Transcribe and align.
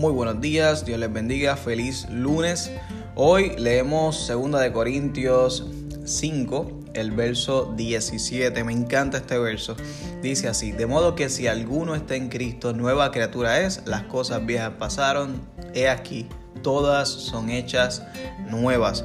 Muy 0.00 0.14
buenos 0.14 0.40
días, 0.40 0.86
Dios 0.86 0.98
les 0.98 1.12
bendiga, 1.12 1.56
feliz 1.56 2.08
lunes. 2.08 2.72
Hoy 3.16 3.52
leemos 3.58 4.26
2 4.28 4.58
de 4.58 4.72
Corintios 4.72 5.66
5, 6.06 6.84
el 6.94 7.10
verso 7.10 7.74
17. 7.76 8.64
Me 8.64 8.72
encanta 8.72 9.18
este 9.18 9.38
verso. 9.38 9.76
Dice 10.22 10.48
así, 10.48 10.72
de 10.72 10.86
modo 10.86 11.14
que 11.14 11.28
si 11.28 11.48
alguno 11.48 11.94
está 11.94 12.14
en 12.16 12.30
Cristo, 12.30 12.72
nueva 12.72 13.10
criatura 13.10 13.60
es, 13.60 13.82
las 13.84 14.04
cosas 14.04 14.46
viejas 14.46 14.72
pasaron, 14.78 15.42
he 15.74 15.90
aquí, 15.90 16.26
todas 16.62 17.10
son 17.10 17.50
hechas 17.50 18.02
nuevas. 18.48 19.04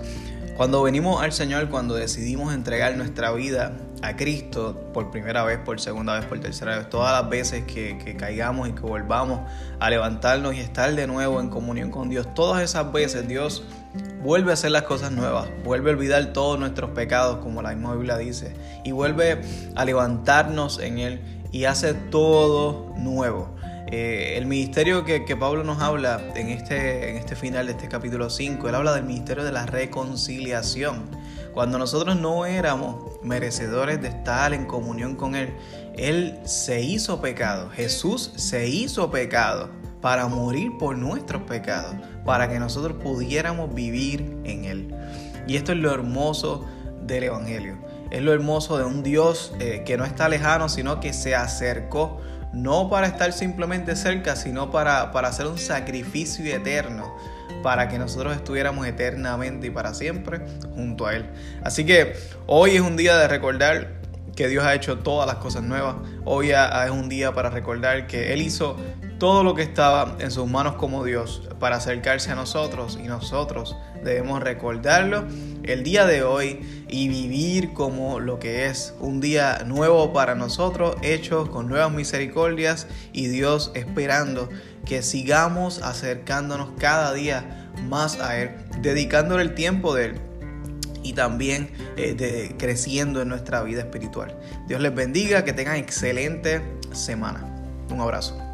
Cuando 0.56 0.82
venimos 0.84 1.22
al 1.22 1.34
Señor, 1.34 1.68
cuando 1.68 1.96
decidimos 1.96 2.54
entregar 2.54 2.96
nuestra 2.96 3.30
vida 3.34 3.74
a 4.02 4.16
Cristo 4.16 4.90
por 4.94 5.12
primera 5.12 5.44
vez, 5.44 5.60
por 5.60 5.82
segunda 5.82 6.18
vez, 6.18 6.26
por 6.26 6.40
tercera 6.40 6.78
vez, 6.78 6.90
todas 6.90 7.22
las 7.22 7.30
veces 7.30 7.66
que, 7.66 8.16
caigamos 8.18 8.70
y 8.70 8.72
que 8.72 8.80
volvamos 8.80 9.42
a 9.82 9.90
levantarnos 9.90 10.56
y 10.56 10.62
estar 10.62 10.96
de 10.96 11.08
nuevo 11.08 11.42
en 11.42 11.50
comunión 11.50 11.92
con 11.92 12.08
Dios, 12.08 12.34
todas 12.34 12.64
esas 12.64 12.90
veces 12.94 13.28
Dios 13.28 13.66
vuelve 14.24 14.52
a 14.52 14.54
hacer 14.54 14.72
las 14.72 14.84
cosas 14.84 15.12
nuevas, 15.12 15.50
vuelve 15.66 15.92
a 15.92 15.94
olvidar 15.94 16.32
todos 16.32 16.58
nuestros 16.58 16.92
pecados, 16.92 17.40
como 17.40 17.62
la 17.62 17.72
misma 17.72 17.94
Biblia 17.94 18.18
dice, 18.18 18.56
y 18.86 18.94
vuelve 18.94 19.42
a 19.76 19.84
levantarnos 19.84 20.80
en 20.80 21.00
Él 21.00 21.22
y 21.52 21.66
hace 21.66 21.94
todo 21.94 22.94
nuevo. 22.96 23.55
Eh, 23.88 24.34
el 24.38 24.48
ministerio 24.48 25.06
que, 25.06 25.22
Pablo 25.36 25.64
nos 25.64 25.80
habla 25.80 26.20
en 26.36 26.50
este, 26.50 27.18
este 27.18 27.36
final 27.36 27.68
de 27.68 27.74
este 27.74 27.88
capítulo 27.88 28.30
5, 28.30 28.68
él 28.68 28.76
habla 28.76 28.94
del 28.94 29.04
ministerio 29.04 29.44
de 29.44 29.52
la 29.52 29.66
reconciliación. 29.68 31.04
Cuando 31.54 31.78
nosotros 31.78 32.20
no 32.20 32.46
éramos 32.46 33.22
merecedores 33.24 34.02
de 34.02 34.10
estar 34.10 34.54
en 34.54 34.66
comunión 34.66 35.16
con 35.16 35.36
Él, 35.36 35.56
Él 35.96 36.38
se 36.44 36.82
hizo 36.82 37.22
pecado, 37.22 37.70
Jesús 37.70 38.34
se 38.36 38.68
hizo 38.68 39.10
pecado 39.10 39.70
para 40.02 40.28
morir 40.28 40.78
por 40.78 40.98
nuestros 40.98 41.44
pecados, 41.44 41.96
para 42.26 42.50
que 42.50 42.60
nosotros 42.60 43.02
pudiéramos 43.02 43.74
vivir 43.74 44.36
en 44.44 44.66
Él. 44.66 44.96
Y 45.48 45.56
esto 45.56 45.72
es 45.72 45.78
lo 45.78 45.94
hermoso 45.94 46.66
del 47.02 47.24
Evangelio. 47.24 47.78
Es 48.12 48.22
lo 48.22 48.34
hermoso 48.34 48.78
de 48.78 48.84
un 48.84 49.02
Dios 49.02 49.54
eh, 49.60 49.84
que 49.86 49.96
no 49.96 50.06
está 50.06 50.28
lejano, 50.28 50.70
sino 50.70 51.00
que 51.00 51.14
se 51.14 51.36
acercó 51.36 52.20
no 52.56 52.90
para 52.90 53.08
estar 53.08 53.34
simplemente 53.34 53.96
cerca, 53.96 54.36
sino 54.36 54.72
para, 54.72 55.12
para 55.12 55.28
hacer 55.28 55.46
un 55.46 55.58
sacrificio 55.58 56.46
eterno, 56.46 57.16
para 57.62 57.90
que 57.90 58.00
nosotros 58.00 58.36
estuviéramos 58.36 58.88
eternamente 58.88 59.68
y 59.68 59.70
para 59.70 59.94
siempre 59.94 60.42
junto 60.74 61.06
a 61.06 61.16
Él. 61.16 61.26
Así 61.64 61.86
que 61.86 62.16
hoy 62.48 62.72
es 62.72 62.82
un 62.82 62.96
día 62.96 63.18
de 63.18 63.28
recordar 63.28 63.96
que 64.36 64.48
Dios 64.48 64.64
ha 64.64 64.74
hecho 64.74 65.00
todas 65.00 65.28
las 65.28 65.38
cosas 65.38 65.64
nuevas. 65.64 65.96
Hoy 66.24 66.52
es 66.52 66.90
un 66.92 67.10
día 67.10 67.34
para 67.34 67.50
recordar 67.50 68.08
que 68.08 68.34
Él 68.34 68.42
hizo 68.42 68.78
todo 69.18 69.44
lo 69.44 69.56
que 69.56 69.62
estaba 69.62 70.18
en 70.20 70.32
sus 70.32 70.50
manos 70.50 70.76
como 70.76 71.04
Dios 71.04 71.44
para 71.60 71.78
acercarse 71.78 72.32
a 72.32 72.36
nosotros 72.36 73.00
y 73.02 73.08
nosotros 73.08 73.76
debemos 74.04 74.42
recordarlo 74.42 75.26
el 75.64 75.84
día 75.84 76.06
de 76.06 76.24
hoy 76.24 76.86
y 76.88 77.08
vivir 77.08 77.74
como 77.74 78.20
lo 78.20 78.40
que 78.40 78.68
es 78.68 78.94
un 79.00 79.22
día 79.22 79.64
nuevo 79.66 80.14
para 80.14 80.36
nosotros, 80.36 80.96
hecho 81.02 81.50
con 81.50 81.68
nuevas 81.68 81.92
misericordias 81.92 82.88
y 83.14 83.28
Dios 83.28 83.72
esperando 83.74 84.50
que 84.86 85.02
sigamos 85.02 85.82
acercándonos 85.82 86.70
cada 86.78 87.14
día 87.14 87.72
más 87.88 88.20
a 88.20 88.40
Él, 88.40 88.52
dedicándole 88.82 89.44
el 89.44 89.56
tiempo 89.56 89.96
de 89.96 90.06
Él 90.06 90.22
y 91.04 91.14
también 91.14 91.72
eh, 91.98 92.56
creciendo 92.58 93.22
en 93.22 93.30
nuestra 93.30 93.62
vida 93.64 93.82
espiritual. 93.82 94.36
Dios 94.68 94.82
les 94.82 94.94
bendiga, 94.94 95.44
que 95.46 95.54
tengan 95.54 95.78
excelente 95.78 96.62
semana. 96.92 97.44
Un 97.92 98.02
abrazo. 98.02 98.45